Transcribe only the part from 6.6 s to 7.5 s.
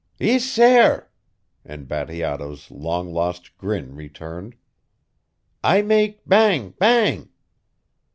bang."